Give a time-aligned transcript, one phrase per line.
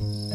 [0.00, 0.29] Bye.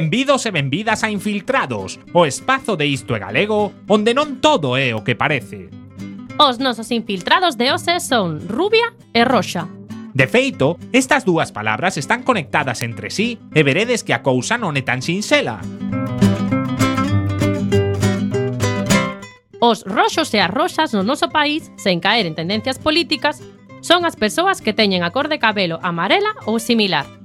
[0.00, 4.96] benvidos e benvidas a Infiltrados, o espazo de isto é galego, onde non todo é
[4.96, 5.68] o que parece.
[6.40, 9.68] Os nosos infiltrados de hoxe son rubia e roxa.
[10.16, 14.72] De feito, estas dúas palabras están conectadas entre sí e veredes que a cousa non
[14.72, 15.60] é tan sinxela.
[19.60, 23.44] Os roxos e as roxas no noso país, sen caer en tendencias políticas,
[23.84, 27.19] son as persoas que teñen a cor de cabelo amarela ou similar,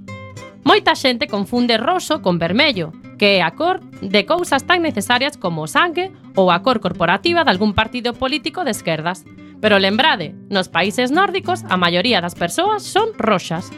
[0.66, 2.90] Moita xente confunde roso con vermello,
[3.22, 7.46] que é a cor de cousas tan necesarias como o sangue ou a cor corporativa
[7.46, 9.30] de algún partido político de esquerdas.
[9.62, 13.70] Pero lembrade, nos países nórdicos a maioría das persoas son roxas.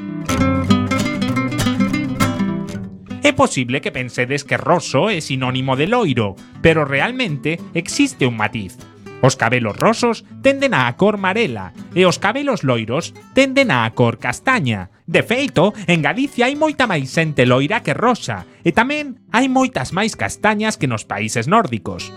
[3.19, 8.79] É posible que pensedes que roso é sinónimo de loiro, pero realmente existe un matiz.
[9.21, 14.93] Os cabelos rosos tenden á cor marela e os cabelos loiros tenden á cor castaña.
[15.09, 19.89] De feito, en Galicia hai moita máis xente loira que rosa e tamén hai moitas
[19.89, 22.13] máis castañas que nos países nórdicos.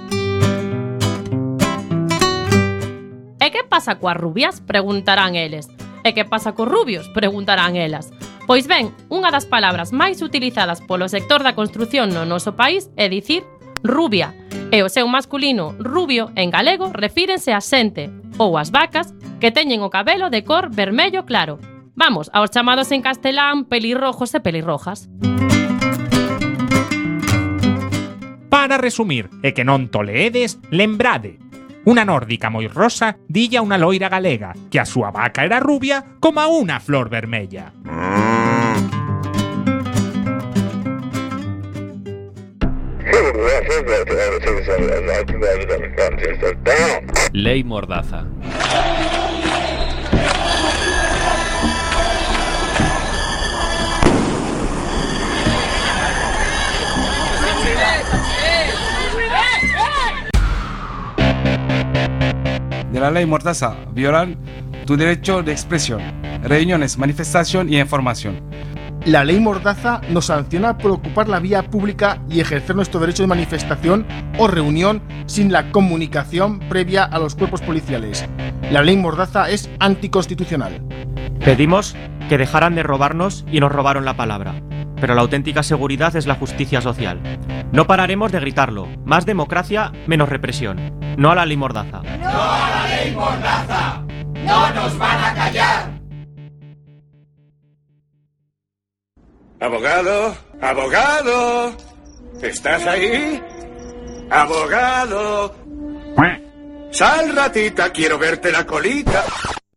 [3.40, 4.60] E que pasa coas rubias?
[4.60, 5.72] Preguntarán eles.
[6.04, 7.08] E que pasa cos rubios?
[7.16, 8.12] Preguntarán elas.
[8.44, 13.08] Pois ben, unha das palabras máis utilizadas polo sector da construción no noso país é
[13.08, 13.40] dicir
[13.82, 14.34] rubia
[14.70, 19.82] e o seu masculino rubio en galego refírense a xente ou as vacas que teñen
[19.82, 21.58] o cabelo de cor vermello claro.
[21.96, 25.10] Vamos, aos chamados en castelán pelirrojos e pelirrojas.
[28.48, 31.40] Para resumir, e que non toleedes, lembrade,
[31.80, 36.44] Una nórdica moi rosa dilla unha loira galega que a súa vaca era rubia como
[36.44, 37.72] a unha flor vermella.
[47.32, 48.26] Ley Mordaza.
[62.92, 64.36] de la ley Mordaza violan
[64.84, 66.00] tu derecho de expresión,
[66.42, 68.49] reuniones, manifestación y información.
[69.06, 73.28] La ley Mordaza nos sanciona por ocupar la vía pública y ejercer nuestro derecho de
[73.28, 74.06] manifestación
[74.38, 78.28] o reunión sin la comunicación previa a los cuerpos policiales.
[78.70, 80.82] La ley Mordaza es anticonstitucional.
[81.42, 81.96] Pedimos
[82.28, 84.60] que dejaran de robarnos y nos robaron la palabra.
[85.00, 87.20] Pero la auténtica seguridad es la justicia social.
[87.72, 88.86] No pararemos de gritarlo.
[89.06, 91.16] Más democracia, menos represión.
[91.16, 92.02] No a la ley mordaza.
[99.60, 101.76] Abogado, abogado,
[102.40, 103.42] ¿estás ahí?
[104.30, 105.54] Abogado.
[106.90, 109.22] Sal ratita, quiero verte la colita.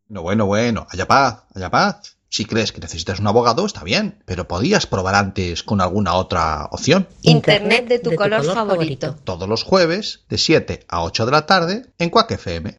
[0.08, 2.18] No, bueno, bueno, haya paz, haya paz.
[2.30, 6.70] Si crees que necesitas un abogado, está bien, pero podías probar antes con alguna otra
[6.72, 7.08] opción.
[7.22, 9.16] Internet de tu, color, favorito.
[9.26, 12.78] Todos los jueves, de 7 a 8 de la tarde, en Quack FM.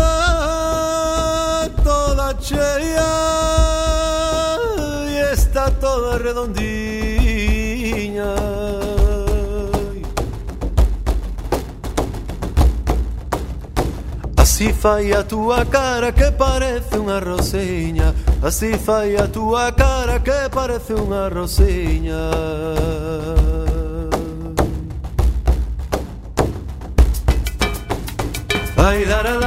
[1.83, 3.15] toda cheia
[5.09, 7.07] e está toda redondiña.
[14.57, 20.49] Así fai a túa cara que parece unha rosiña Así fai a túa cara que
[20.49, 22.17] parece unha rosiña
[28.81, 29.46] Ay, da, da, da.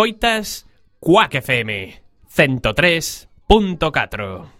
[0.00, 0.66] Escoitas
[0.98, 2.00] Quack FM
[2.34, 4.59] 103.4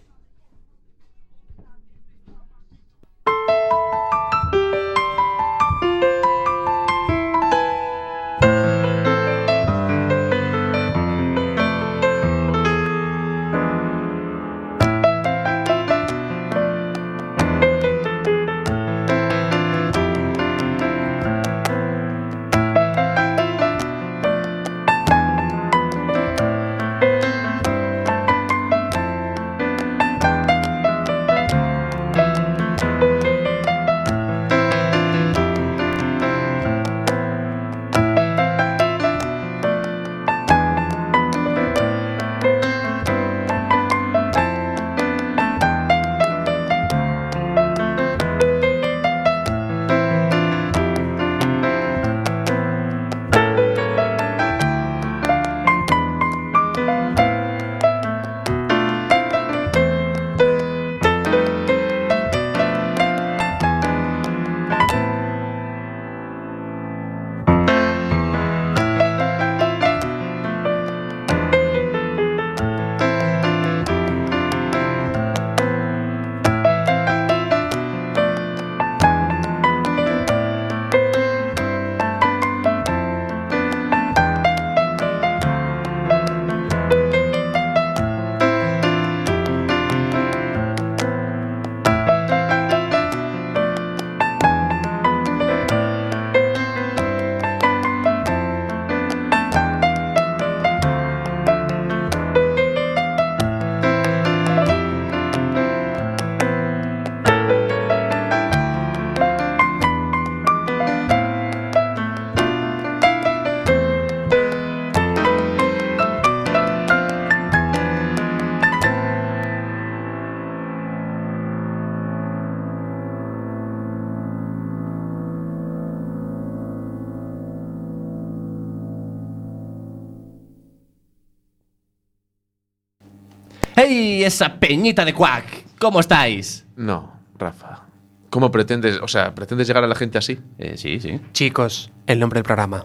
[133.82, 135.78] ¡Hey, esa peñita de Quack!
[135.78, 136.66] ¿Cómo estáis?
[136.76, 137.86] No, Rafa.
[138.28, 140.38] ¿Cómo pretendes, o sea, pretendes llegar a la gente así?
[140.58, 141.18] Eh, sí, sí.
[141.32, 142.84] Chicos, el nombre del programa.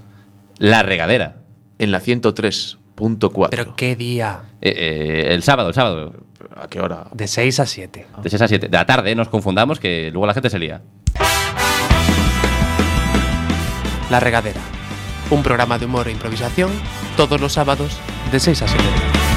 [0.57, 1.41] La regadera.
[1.79, 3.47] En la 103.4.
[3.49, 4.43] ¿Pero qué día?
[4.61, 6.13] Eh, eh, el sábado, el sábado.
[6.55, 7.07] ¿A qué hora?
[7.11, 8.07] De 6 a 7.
[8.23, 8.69] De 6 a 7.
[8.69, 10.81] De la tarde, no nos confundamos, que luego la gente se lía.
[14.09, 14.61] La regadera.
[15.29, 16.71] Un programa de humor e improvisación
[17.17, 17.97] todos los sábados
[18.31, 19.34] de 6 a 7.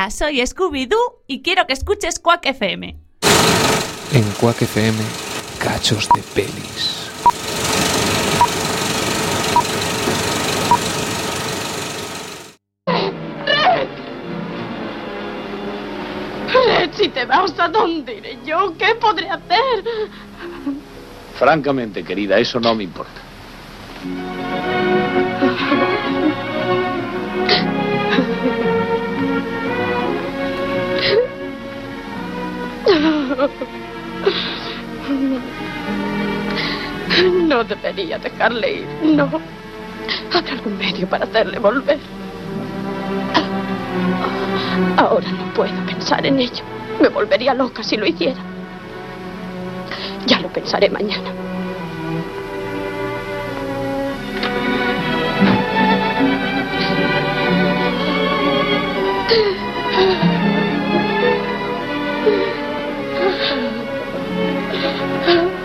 [0.00, 2.96] Hola, soy Scooby-Doo y quiero que escuches Quack FM.
[4.14, 4.96] En Quack FM,
[5.58, 7.10] cachos de pelis.
[16.46, 18.74] Red, si te vas, ¿a dónde iré yo?
[18.78, 19.84] ¿Qué podré hacer?
[21.38, 23.29] Francamente, querida, eso no me importa.
[37.92, 39.28] Debería dejarle ir, no.
[40.32, 41.98] Habrá algún medio para hacerle volver.
[44.96, 46.62] Ahora no puedo pensar en ello.
[47.00, 48.40] Me volvería loca si lo hiciera.
[50.26, 51.30] Ya lo pensaré mañana.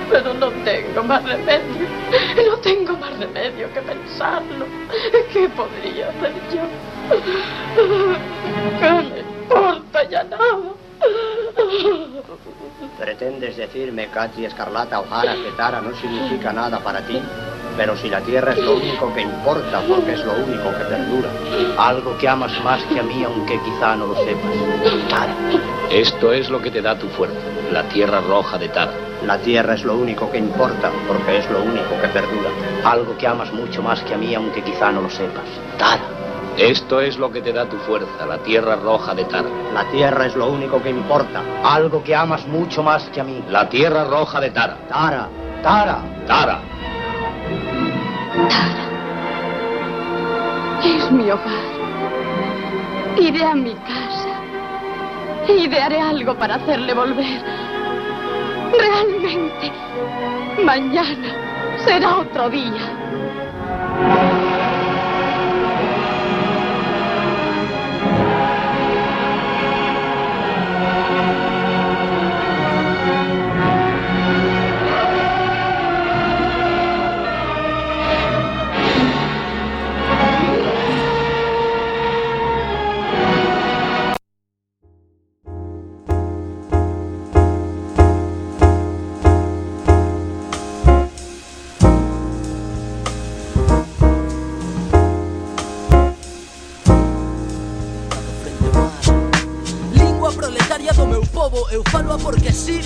[0.09, 1.94] Pero no tengo más remedio.
[2.65, 4.65] Tengo más remedio que pensarlo.
[5.31, 6.63] ¿Qué podría hacer yo?
[8.79, 10.73] ¿Qué me importa ya nada?
[12.99, 17.21] ¿Pretendes decirme Katy Escarlata O'Hara que Tara no significa nada para ti?
[17.77, 21.29] Pero si la tierra es lo único que importa, porque es lo único que perdura.
[21.77, 25.07] Algo que amas más que a mí, aunque quizá no lo sepas.
[25.07, 25.35] Tara.
[25.91, 27.37] Esto es lo que te da tu fuerza,
[27.71, 29.04] la tierra roja de Tara.
[29.25, 32.49] La tierra es lo único que importa, porque es lo único que perdura.
[32.83, 35.45] Algo que amas mucho más que a mí, aunque quizá no lo sepas.
[35.77, 36.03] Tara.
[36.57, 39.49] Esto es lo que te da tu fuerza, la tierra roja de Tara.
[39.73, 41.41] La tierra es lo único que importa.
[41.63, 43.43] Algo que amas mucho más que a mí.
[43.49, 44.77] La tierra roja de Tara.
[44.87, 45.27] Tara.
[45.61, 46.01] Tara.
[46.27, 46.61] Tara.
[50.83, 51.75] Es mi hogar.
[53.17, 54.35] Iré a mi casa.
[55.47, 57.74] Y haré algo para hacerle volver.
[58.71, 59.71] Realmente.
[60.63, 61.27] Mañana
[61.85, 64.44] será otro día.
[101.45, 102.81] movo Eu falo porque sí,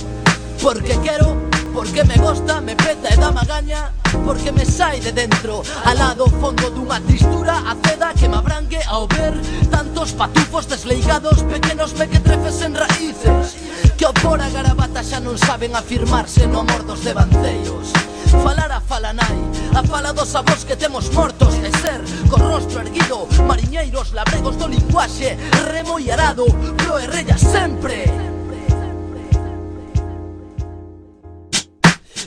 [0.62, 1.38] porque quero
[1.74, 3.92] Porque me gosta, me peta e dá magaña
[4.26, 9.08] Porque me sai de dentro Alá do fondo dunha tristura aceda Que me abrangue ao
[9.08, 9.34] ver
[9.70, 13.56] Tantos patufos desleigados Pequenos mequetrefes en raíces
[13.96, 17.96] Que o por a garabata xa non saben afirmarse No amor dos devanceiros.
[18.44, 19.40] Falar a fala nai
[19.78, 24.68] A fala dos avós que temos mortos E ser co rostro erguido Mariñeiros labregos do
[24.68, 25.38] linguaxe
[25.70, 26.46] Remo e arado
[26.76, 28.39] Pro e rella sempre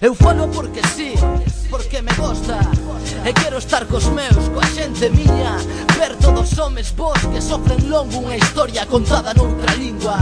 [0.02, 1.14] Eu falo porque sí,
[1.70, 2.58] porque me gosta.
[3.24, 5.54] E quero estar cos meus, coa xente miña.
[5.96, 10.18] Ver todos homes vos que sofren longo Unha historia contada noutra lingua.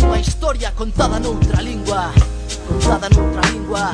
[0.00, 2.16] Unha historia contada noutra lingua
[2.64, 3.92] Contada noutra lingua.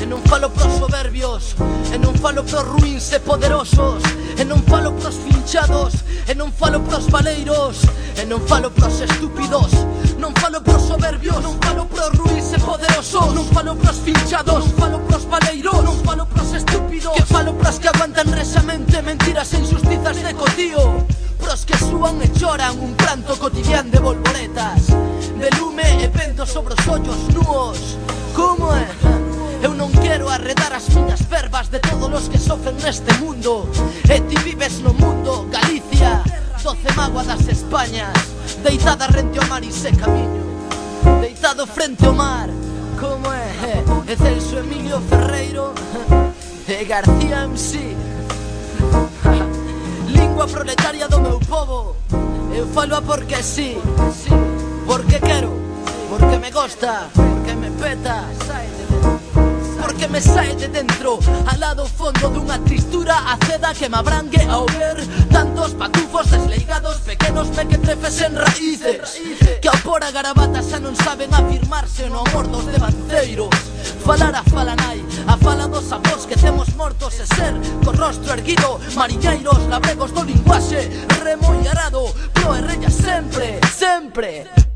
[0.00, 1.56] E non falo pros soberbios
[1.92, 4.02] E non falo pros ruins e poderosos
[4.38, 5.94] E non falo pros finchados
[6.26, 7.82] E non falo pros valeiros
[8.14, 9.72] E non falo pros estúpidos
[10.16, 14.72] Non falo pros soberbios Non falo pros ruins e poderosos Non falo pros finchados Non
[14.78, 19.58] falo pros valeiros Non falo pros estúpidos Que falo pros que aguantan resamente Mentiras e
[19.58, 21.06] injustizas de cotío
[21.42, 24.94] Pros que suan e choran un pranto cotidian de volvoretas
[25.34, 27.98] De lume e vento sobre os ollos nuos
[28.30, 29.27] Como é?
[29.62, 33.66] Eu non quero arredar as miñas verbas de todos os que sofren neste mundo.
[34.06, 36.22] E ti vives no mundo, Galicia,
[36.68, 38.12] doce mágoa das Españas
[38.62, 40.44] Deitada rente ao mar e se camiño
[41.20, 42.50] Deitado frente ao mar,
[43.00, 43.48] como é?
[44.06, 45.72] E Celso Emilio Ferreiro
[46.68, 47.96] E García MC
[50.08, 51.96] Lingua proletaria do meu povo
[52.52, 53.78] Eu falo porque sí,
[54.12, 54.30] sí.
[54.84, 55.52] Porque quero,
[56.10, 58.24] porque me gosta, porque me peta
[59.80, 64.66] porque me sae de dentro Al lado fondo dunha tristura aceda que me abrangue ao
[64.66, 64.96] ver
[65.30, 67.78] Tantos patufos desleigados pequenos me que
[68.34, 69.20] raíces
[69.60, 73.54] Que ao por a garabata xa non saben afirmarse no amor dos devanceiros
[74.04, 78.32] Falar a fala nai, a fala dos avós que temos mortos e ser Co rostro
[78.32, 80.88] erguido, mariñeiros, labregos do linguaxe
[81.22, 84.67] Remoiarado, pro e rella sempre, sempre.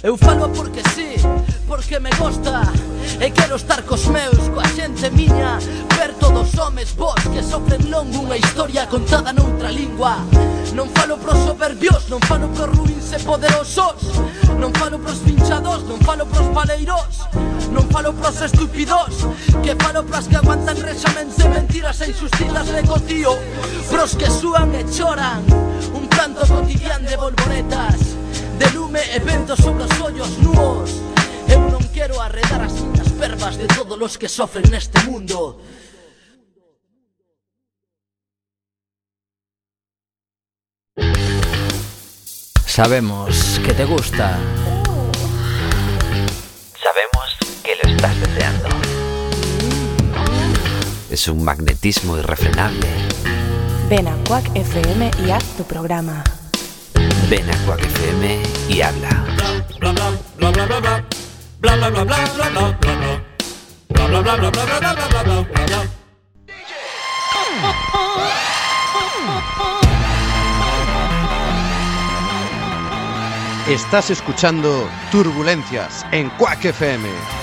[0.00, 1.16] Eu falo porque sí,
[1.66, 2.62] porque me gusta
[3.20, 5.58] E quero estar cos meus, coa xente miña
[5.98, 10.22] Ver todos homes vos que sofren longo unha historia contada noutra lingua.
[10.78, 13.98] Non falo pros soberbios, non falo pros ruins e poderosos
[14.54, 17.26] Non falo pros pinchados, non falo pros paleiros
[17.74, 19.26] Non falo pros estúpidos
[19.66, 23.34] Que falo pras que aguantan rexamente mentiras e insustidas de cotío
[23.90, 25.42] Pros que súan e choran
[25.90, 28.14] Un canto cotidian de bolboretas
[28.58, 30.90] de lume, eventos sobre os ollos nuos
[31.48, 35.62] Eu non quero arredar as miñas pervas de todos os que sofren neste mundo
[42.78, 44.38] Sabemos que te gusta.
[46.80, 48.68] Sabemos que lo estás deseando.
[51.10, 52.86] Es un magnetismo irrefrenable.
[53.88, 56.22] Ven a Quack FM y haz tu programa.
[57.28, 59.24] Ven a Quack FM y habla.
[59.78, 60.72] Bla bla bla bla
[61.60, 62.28] bla bla bla bla bla
[73.68, 77.37] Estás escuchando Turbulencias en Quack FM.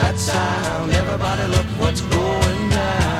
[0.00, 0.92] that sound?
[0.92, 3.18] Everybody look what's going down.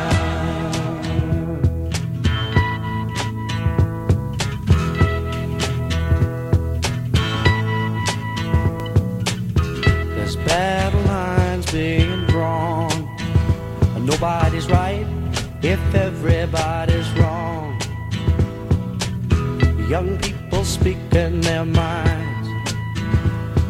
[10.47, 12.89] battle lines being drawn.
[14.07, 15.07] Nobody's right
[15.63, 17.79] if everybody's wrong.
[19.89, 22.49] Young people speaking their minds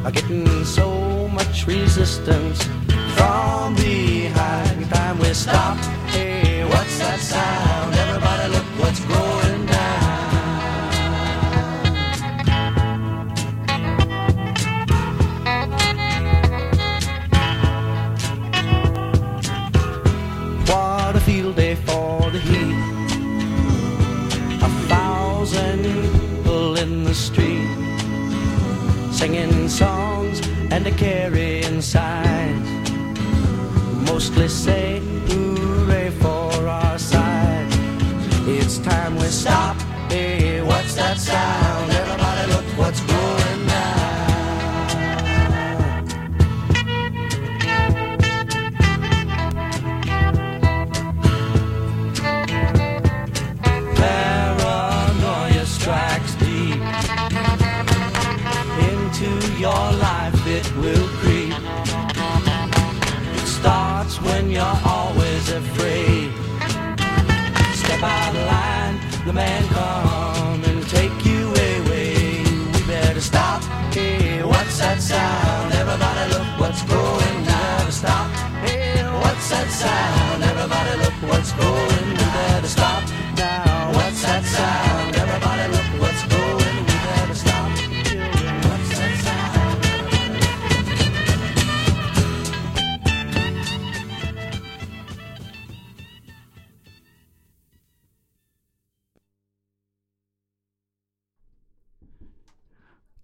[0.04, 2.77] are getting so much resistance
[3.18, 4.88] from behind.
[4.90, 5.76] Time we stop.
[6.14, 7.94] Hey, what's that sound?
[8.04, 10.18] Everybody look what's going down.
[20.70, 22.78] What a field day for the heat.
[24.68, 27.68] A thousand people in the street
[29.18, 30.36] singing songs
[30.70, 32.37] and a carry inside.
[34.38, 37.66] Mostly say hooray for our side.
[38.46, 39.76] It's time we stop.
[40.12, 41.67] Hey, what's that sound?
[79.82, 80.42] Sound?
[80.42, 82.08] Everybody look what's going.
[82.18, 83.02] We better stop
[83.36, 83.92] now.
[83.96, 85.16] What's that sound?
[85.24, 86.76] Everybody look what's going.
[86.88, 87.70] We better stop.
[88.66, 89.78] What's that sound?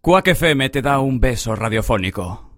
[0.01, 2.54] Quack FM te da un beso radiofónico.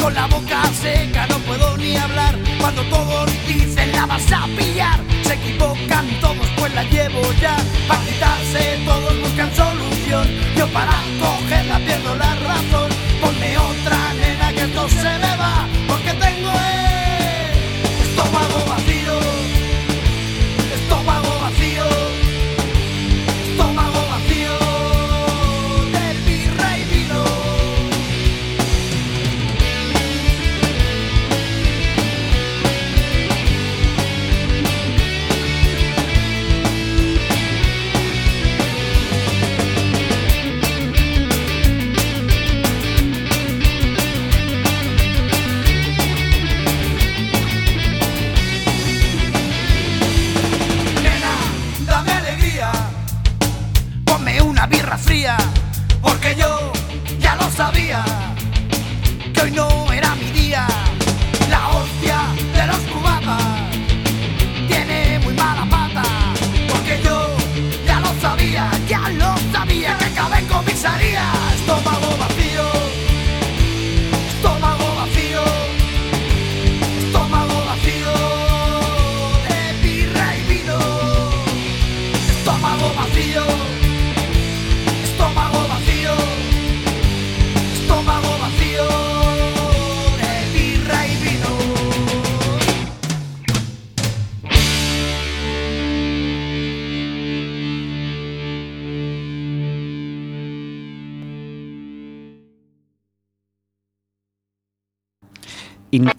[0.00, 2.38] Con la boca seca no puedo ni hablar.
[2.58, 7.56] Cuando todos dicen la vas a pillar, se equivocan todos, pues la llevo ya.
[7.86, 11.59] Para quitarse todos buscan solución, yo para cogerla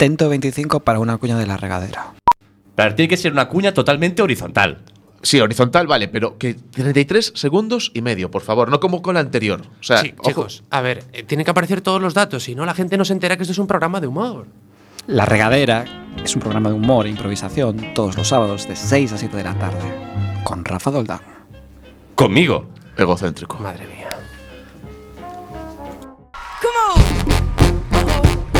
[0.02, 2.16] Intento 25 para una cuña de la regadera.
[2.74, 4.80] Pero tiene que ser una cuña totalmente horizontal.
[5.22, 9.20] Sí, horizontal, vale, pero que 33 segundos y medio, por favor, no como con la
[9.20, 9.62] anterior.
[9.80, 10.28] O sea, Sí, ojo.
[10.28, 13.06] chicos, a ver, eh, tienen que aparecer todos los datos, si no la gente no
[13.06, 14.48] se entera que esto es un programa de humor.
[15.06, 15.86] La regadera
[16.24, 19.44] es un programa de humor e improvisación todos los sábados de 6 a 7 de
[19.44, 19.88] la tarde.
[20.44, 21.22] Con Rafa Doldán.
[22.16, 22.66] Conmigo.
[22.98, 23.60] Egocéntrico.
[23.60, 24.10] Madre mía.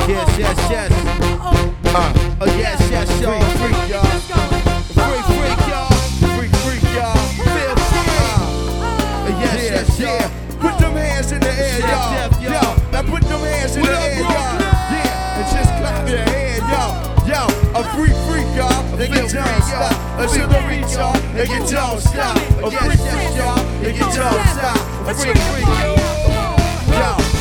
[0.08, 1.11] Yes, yes, yes.
[1.94, 2.08] Uh,
[2.40, 3.36] oh, yes, yes, y'all.
[3.36, 4.08] Freak, freak, y'all.
[4.96, 5.92] Freak, freak, y'all.
[6.24, 7.20] Freak, freak, y'all.
[7.36, 8.16] Feel free.
[9.28, 10.24] Uh, yes, yes, y'all.
[10.64, 12.32] Put them hands in the air, y'all.
[12.40, 12.64] Yo,
[12.96, 14.32] now put them hands in the air, y'all.
[14.32, 16.96] Yeah, and just clap your hand, y'all.
[17.28, 17.44] Yo,
[17.76, 18.72] a freak, freak, y'all.
[18.96, 19.92] They get don't stop.
[20.16, 21.12] A sugar reach, y'all.
[21.36, 22.38] They get don't stop.
[22.64, 23.60] A freak, freak, y'all.
[23.84, 24.80] They get don't stop.
[25.08, 26.00] A freak, freak, y'all.
[26.88, 27.41] Yo,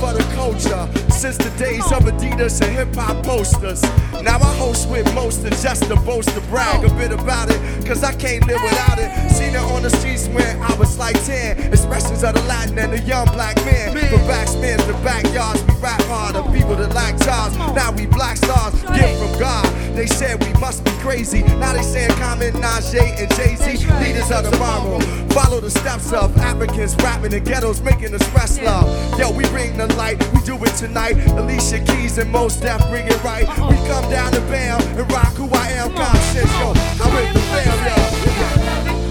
[0.00, 0.88] for the culture.
[1.10, 3.82] since the days of Adidas and hip hop posters.
[4.22, 7.58] Now I host with most and just to boast to brag a bit about it,
[7.84, 9.10] cause I can't live without it.
[9.30, 11.72] Seen it on the streets when I was like 10.
[11.72, 13.90] Expressions of the Latin and the young black man.
[14.08, 16.36] From backspins to backyards, we rap hard.
[16.36, 18.74] The people that lack jobs, now we black stars.
[18.94, 19.66] Gift from God.
[19.96, 21.42] They said we must be crazy.
[21.42, 23.86] Now they saying Common, Najee, and Jay Z.
[23.98, 25.00] Leaders of tomorrow.
[25.30, 29.18] Follow the steps of Africans rapping in ghettos, making us love.
[29.18, 31.16] Yo, we bring the light, we do it tonight.
[31.36, 33.46] Alicia Keys and most deaf bring it right.
[33.48, 35.94] We come down to bam and rock who I am.
[35.94, 36.72] Conscious, yo.
[37.02, 37.96] I'm with the fam, yo.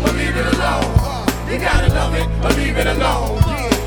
[0.06, 0.86] Or leave it alone.
[1.52, 3.38] You gotta love it, or leave it alone.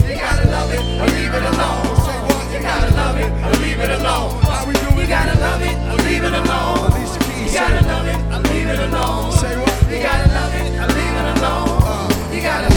[0.08, 1.84] You gotta love it, or leave it alone.
[2.06, 2.52] Say what?
[2.52, 4.40] You gotta love it, or leave it alone.
[4.42, 5.00] How we do it?
[5.00, 6.90] You gotta love it, or leave it alone.
[6.90, 9.32] Alicia Keys, you gotta love it, or leave it alone.
[9.32, 9.74] Say what?
[9.90, 11.68] You gotta love it, or leave it alone.
[11.84, 12.69] Uh, you gotta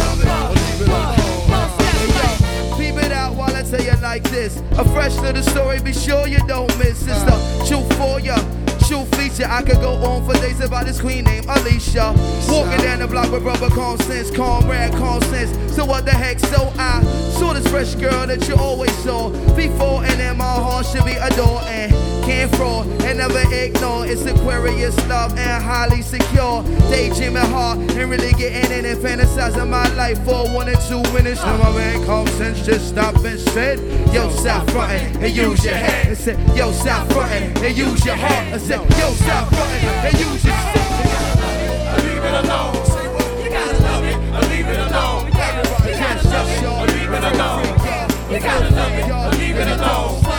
[4.13, 4.61] like this.
[4.77, 7.01] A fresh little story, be sure you don't miss.
[7.07, 8.37] It's the truth for ya.
[8.87, 12.13] True feature, I could go on for days about this queen named Alicia.
[12.47, 15.51] Walking down the block with brother Constance, comrade Constance.
[15.75, 16.37] So what the heck?
[16.39, 17.01] So I
[17.39, 21.13] saw this fresh girl that you always saw before, and in my heart should be
[21.13, 24.05] adored and can't fraud and never ignore.
[24.05, 26.63] It's Aquarius love and highly secure.
[26.89, 31.43] Daydreaming hard and really getting in and fantasizing my life for one and two winners.
[31.43, 33.79] Now my man Constance just stopped and said,
[34.13, 36.07] Yo, stop frontin' and use your head.
[36.07, 38.53] I said, Yo, stop frontin' and use your heart.
[38.53, 42.03] I said, Yo, stop frontin' and use your head.
[42.03, 42.75] Leave it alone.
[43.43, 44.49] You gotta love it.
[44.49, 45.27] Leave it alone.
[45.33, 46.85] Everybody, yes, yes, y'all.
[46.85, 47.65] Leave it alone.
[48.31, 49.39] You gotta love it.
[49.39, 50.32] Leave it alone.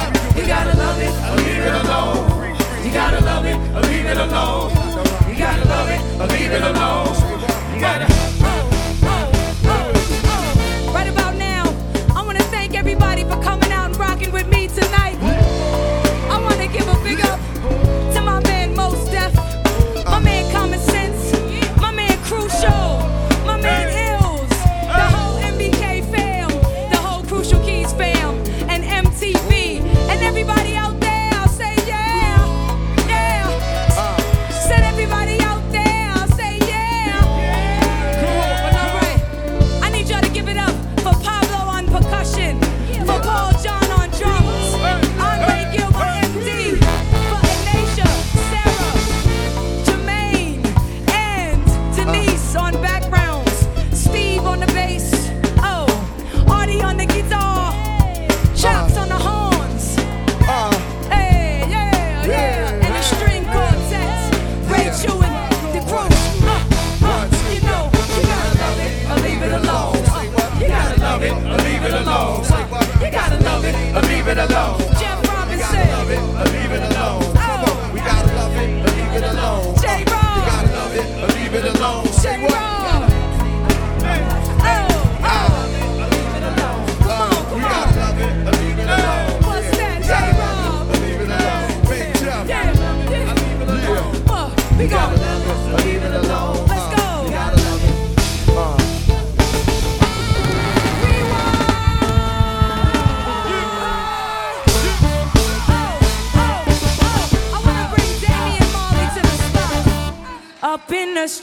[0.44, 1.10] You gotta love it.
[1.38, 2.84] Leave it alone.
[2.84, 3.56] You gotta love it.
[3.88, 4.70] Leave it alone.
[5.26, 6.32] You gotta love it.
[6.32, 7.74] Leave it alone.
[7.74, 8.13] You gotta.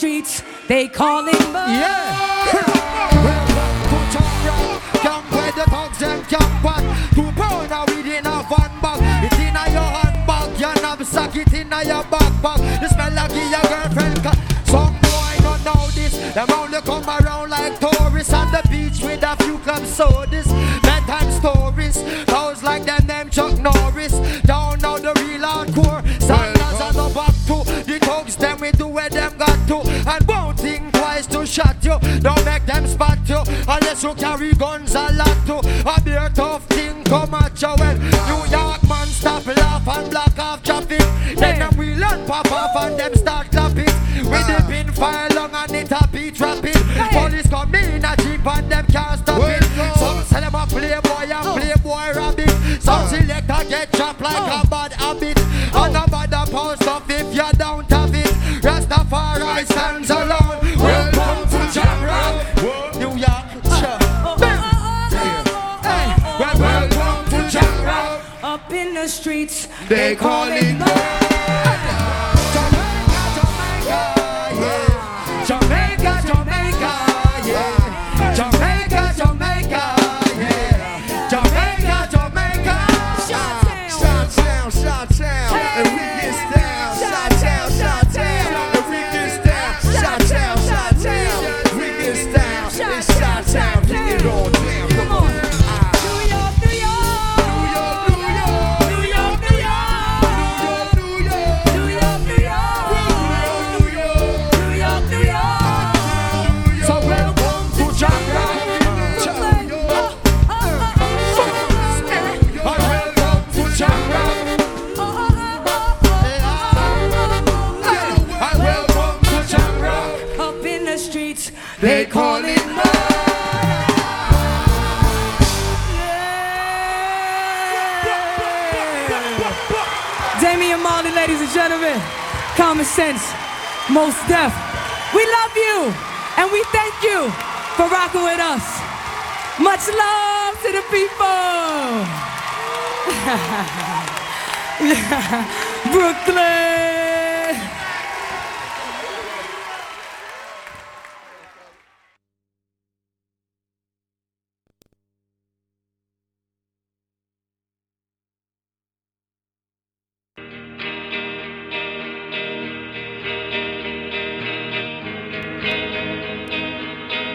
[0.02, 2.01] Streets, they call him Yeah.
[34.04, 37.04] You carry guns a lot too A beer tough thing.
[37.04, 37.36] Come
[69.48, 71.21] streets, They call it Jamaica,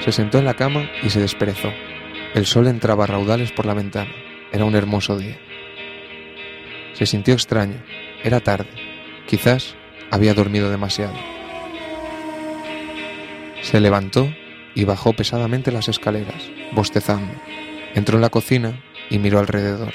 [0.06, 1.72] Se sentó en la cama y se desperezó.
[2.32, 4.12] El sol entraba a raudales por la ventana.
[4.52, 5.36] Era un hermoso día.
[6.92, 7.82] Se sintió extraño.
[8.22, 8.70] Era tarde.
[9.26, 9.74] Quizás
[10.12, 11.12] había dormido demasiado.
[13.62, 14.32] Se levantó
[14.76, 17.32] y bajó pesadamente las escaleras, bostezando.
[17.96, 18.80] Entró en la cocina
[19.10, 19.92] y miró alrededor.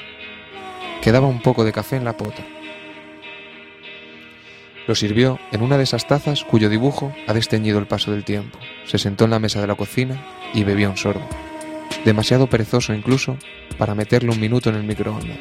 [1.00, 2.44] Quedaba un poco de café en la pota.
[4.86, 8.58] Lo sirvió en una de esas tazas cuyo dibujo ha desteñido el paso del tiempo.
[8.84, 10.24] Se sentó en la mesa de la cocina
[10.54, 11.26] y bebió un sorbo.
[12.04, 13.36] Demasiado perezoso incluso
[13.78, 15.38] para meterlo un minuto en el microondas.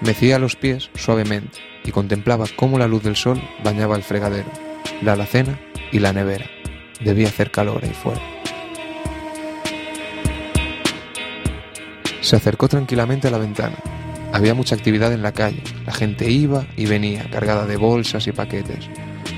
[0.00, 4.50] Mecía los pies suavemente y contemplaba cómo la luz del sol bañaba el fregadero,
[5.02, 5.58] la alacena
[5.92, 6.46] y la nevera.
[7.00, 8.20] Debía hacer calor ahí fuera.
[12.22, 13.76] Se acercó tranquilamente a la ventana.
[14.36, 15.62] Había mucha actividad en la calle.
[15.86, 18.90] La gente iba y venía, cargada de bolsas y paquetes.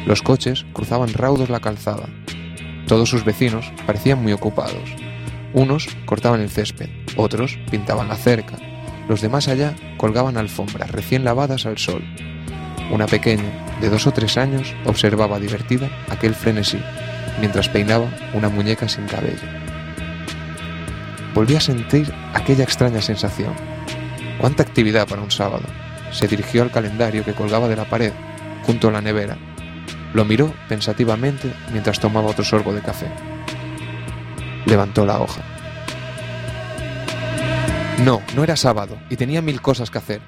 [0.06, 2.08] Los coches cruzaban raudos la calzada.
[2.88, 4.96] Todos sus vecinos parecían muy ocupados.
[5.52, 8.56] Unos cortaban el césped, otros pintaban la cerca.
[9.08, 12.02] Los de más allá colgaban alfombras recién lavadas al sol.
[12.90, 16.80] Una pequeña, de dos o tres años, observaba divertida aquel frenesí,
[17.38, 19.46] mientras peinaba una muñeca sin cabello.
[21.36, 23.77] Volví a sentir aquella extraña sensación.
[24.38, 25.64] ¡Cuánta actividad para un sábado!
[26.12, 28.12] Se dirigió al calendario que colgaba de la pared,
[28.64, 29.36] junto a la nevera.
[30.14, 33.06] Lo miró pensativamente mientras tomaba otro sorbo de café.
[34.64, 35.42] Levantó la hoja.
[38.04, 40.20] No, no era sábado, y tenía mil cosas que hacer.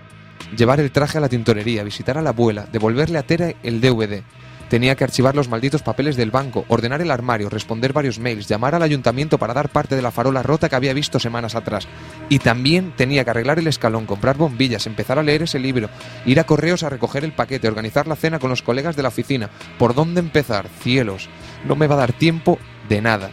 [0.56, 4.22] Llevar el traje a la tintorería, visitar a la abuela, devolverle a Tera el DVD.
[4.70, 8.76] Tenía que archivar los malditos papeles del banco, ordenar el armario, responder varios mails, llamar
[8.76, 11.88] al ayuntamiento para dar parte de la farola rota que había visto semanas atrás.
[12.28, 15.90] Y también tenía que arreglar el escalón, comprar bombillas, empezar a leer ese libro,
[16.24, 19.08] ir a correos a recoger el paquete, organizar la cena con los colegas de la
[19.08, 19.50] oficina.
[19.76, 20.68] ¿Por dónde empezar?
[20.68, 21.28] Cielos,
[21.66, 22.56] no me va a dar tiempo
[22.88, 23.32] de nada.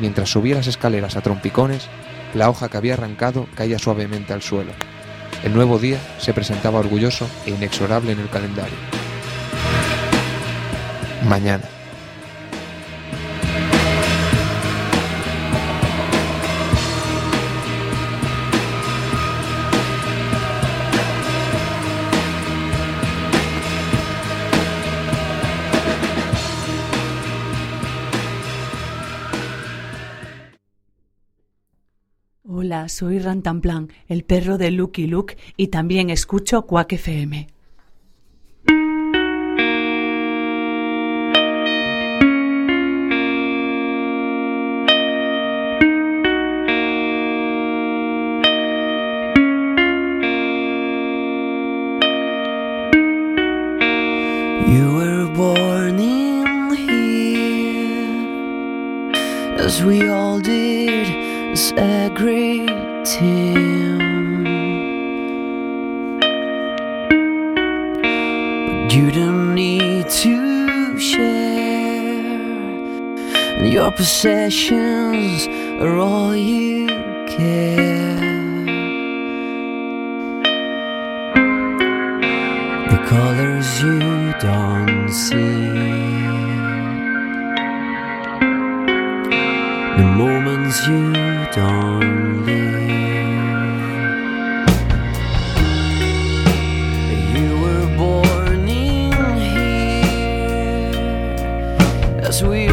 [0.00, 1.86] Mientras subía las escaleras a trompicones,
[2.34, 4.72] la hoja que había arrancado caía suavemente al suelo.
[5.44, 9.11] El nuevo día se presentaba orgulloso e inexorable en el calendario.
[11.28, 11.64] Mañana.
[32.44, 37.48] Hola, soy Rantanplan, el perro de Lucky Luke, y también escucho Quack FM.
[59.72, 61.08] As we all did,
[61.52, 62.68] as a great
[63.06, 63.98] team.
[68.66, 72.20] But you don't need to share,
[73.64, 75.48] your possessions
[75.80, 76.86] are all you
[77.34, 77.91] care.
[91.50, 92.72] Don't leave.
[97.34, 99.82] You were born in here,
[102.22, 102.68] as we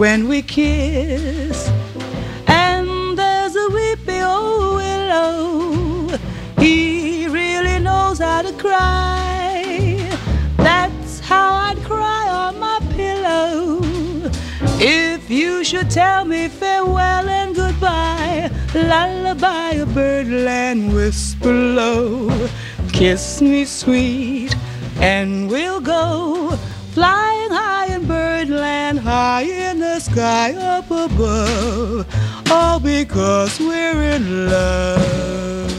[0.00, 1.68] when we kiss.
[2.46, 6.18] And there's a weepy old willow.
[6.58, 10.00] He really knows how to cry.
[10.56, 13.80] That's how I'd cry on my pillow.
[14.80, 22.48] If you should tell me farewell and goodbye, lullaby a birdland whisper low.
[22.90, 24.56] Kiss me sweet,
[24.98, 26.58] and we'll go
[29.10, 32.06] high in the sky up above.
[32.48, 35.69] All because we're in love.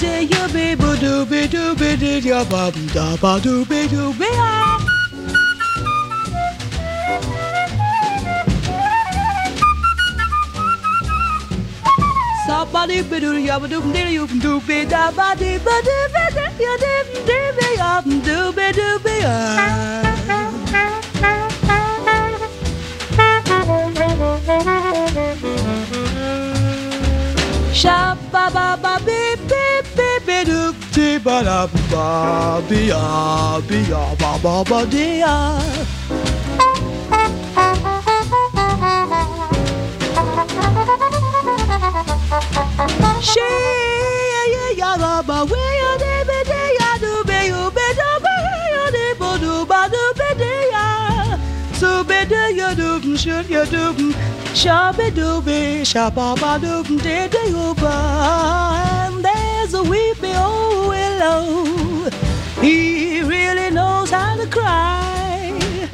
[0.00, 4.78] day you be boo dooby dooby did ya bum da ba dooby dooby ah.
[12.46, 16.24] Somebody be do ya ba doop dee you dooby da ba dee ba dee ba
[16.36, 19.40] dee ya dee dooby ah dooby dooby ah.
[27.80, 29.29] Shabba ba ba bee
[30.44, 34.80] doop dee ba da ba be ya be ya ba ba ba
[35.22, 35.36] ya.
[43.20, 43.48] She
[44.34, 47.86] ya ya ya ba ba we ya dee be dee ya do be you be
[47.98, 48.34] do be
[48.74, 50.86] ya dee bo do ba do be dee ya.
[51.80, 53.84] So be do ya do should ya do
[54.54, 55.60] shabby dooby
[55.92, 57.94] shabba ba doop dee dee oh ba
[59.06, 59.22] and
[59.70, 62.10] there's a weepy old willow.
[62.60, 65.88] He really knows how to cry.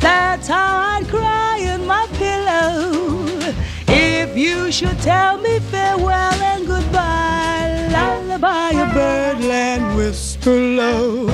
[0.00, 3.54] That's how I'd cry in my pillow.
[3.86, 11.30] If you should tell me farewell and goodbye, lullaby a birdland whisper low.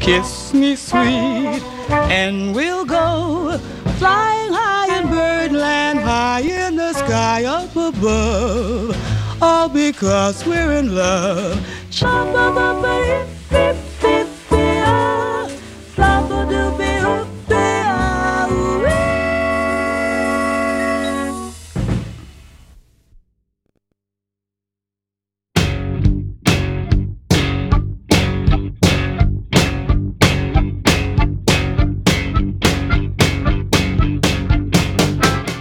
[0.00, 3.58] Kiss me sweet, and we'll go
[3.98, 9.09] flying high in birdland, high in the sky up above
[9.42, 11.58] all because we're in love.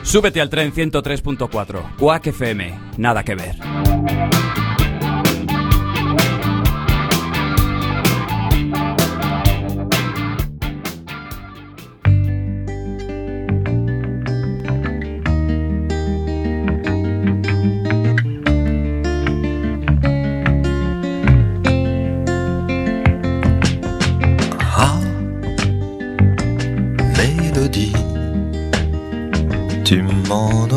[0.10, 1.98] Súbete al tren 103.4.
[2.00, 2.80] Quack FM.
[2.98, 3.56] Nada que ver.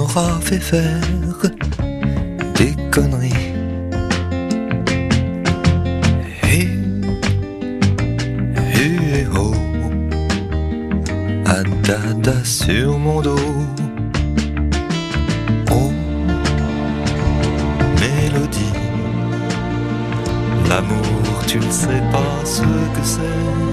[0.09, 1.01] Fait faire
[2.55, 3.53] des conneries.
[11.83, 13.37] Dada sur mon dos.
[15.71, 15.91] Oh,
[18.01, 18.73] mélodie,
[20.69, 23.72] l'amour, tu ne sais pas ce que c'est.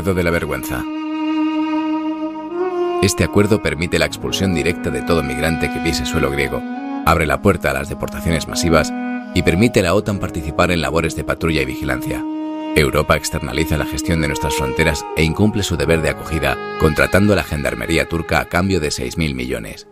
[0.00, 0.82] De la Vergüenza.
[3.02, 6.62] Este acuerdo permite la expulsión directa de todo migrante que pise suelo griego,
[7.04, 8.90] abre la puerta a las deportaciones masivas
[9.34, 12.24] y permite a la OTAN participar en labores de patrulla y vigilancia.
[12.76, 17.36] Europa externaliza la gestión de nuestras fronteras e incumple su deber de acogida, contratando a
[17.36, 19.86] la gendarmería turca a cambio de 6.000 millones.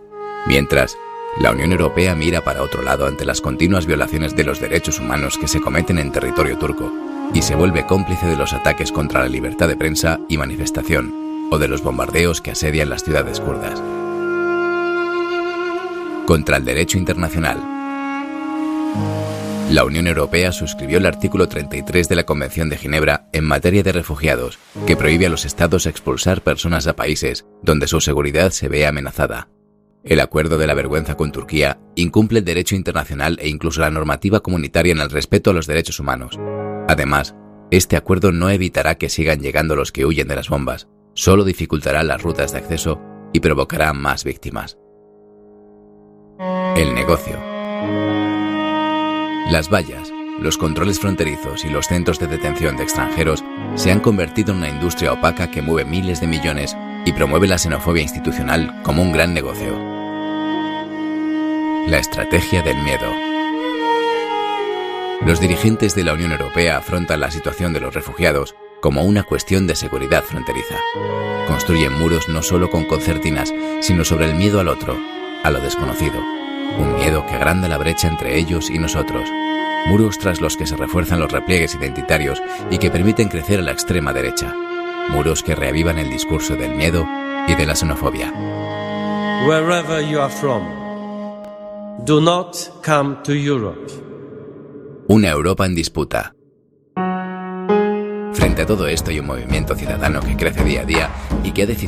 [0.46, 0.96] Mientras,
[1.38, 5.36] la Unión Europea mira para otro lado ante las continuas violaciones de los derechos humanos
[5.36, 9.29] que se cometen en territorio turco y se vuelve cómplice de los ataques contra la
[9.29, 13.83] libertad de prensa y manifestación o de los bombardeos que asedian las ciudades kurdas.
[16.26, 17.59] Contra el derecho internacional.
[19.70, 23.93] La Unión Europea suscribió el artículo 33 de la Convención de Ginebra en materia de
[23.93, 28.87] refugiados, que prohíbe a los estados expulsar personas a países donde su seguridad se ve
[28.87, 29.49] amenazada.
[30.05, 34.41] El acuerdo de la vergüenza con Turquía incumple el derecho internacional e incluso la normativa
[34.41, 36.39] comunitaria en el respeto a los derechos humanos.
[36.89, 37.34] Además,
[37.70, 42.03] este acuerdo no evitará que sigan llegando los que huyen de las bombas, solo dificultará
[42.03, 42.99] las rutas de acceso
[43.34, 44.78] y provocará más víctimas.
[46.76, 47.36] El negocio.
[49.51, 50.11] Las vallas,
[50.41, 54.70] los controles fronterizos y los centros de detención de extranjeros se han convertido en una
[54.70, 56.74] industria opaca que mueve miles de millones
[57.05, 59.76] y promueve la xenofobia institucional como un gran negocio.
[61.86, 63.28] La estrategia del miedo.
[65.26, 69.66] Los dirigentes de la Unión Europea afrontan la situación de los refugiados como una cuestión
[69.66, 70.76] de seguridad fronteriza.
[71.48, 74.96] Construyen muros no solo con concertinas, sino sobre el miedo al otro,
[75.42, 76.20] a lo desconocido.
[76.78, 79.28] Un miedo que agranda la brecha entre ellos y nosotros.
[79.86, 82.40] Muros tras los que se refuerzan los repliegues identitarios
[82.70, 84.54] y que permiten crecer a la extrema derecha.
[85.08, 87.06] Muros que reavivan el discurso del miedo
[87.48, 88.32] y de la xenofobia.
[89.46, 90.62] Wherever you are from,
[92.04, 93.90] do not come to Europe.
[95.11, 96.34] Una Europa en disputa.
[98.34, 101.11] Frente a todo esto hay un movimiento ciudadano que crece día a día
[101.42, 101.86] y que ha decidido